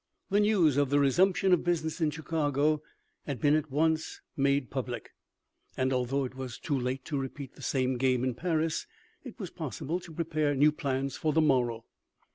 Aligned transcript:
The 0.31 0.39
news 0.39 0.77
of 0.77 0.89
the 0.89 0.97
resumption 0.99 1.53
of 1.53 1.63
business 1.63 2.01
in 2.01 2.09
Chicago 2.09 2.81
had 3.27 3.39
been 3.39 3.53
at 3.55 3.69
once 3.69 4.19
made 4.35 4.71
public, 4.71 5.11
and 5.77 5.93
although 5.93 6.25
it 6.25 6.33
was 6.33 6.57
too 6.57 6.75
late 6.79 7.05
to 7.05 7.19
repeat 7.19 7.53
the 7.53 7.61
same 7.61 7.97
game 7.99 8.23
in 8.23 8.33
Paris, 8.33 8.87
it 9.23 9.37
was 9.39 9.51
pos 9.51 9.79
sible 9.79 10.01
to 10.01 10.11
prepare 10.11 10.55
new 10.55 10.71
plans 10.71 11.17
for 11.17 11.33
the 11.33 11.39
morrow. 11.41 11.85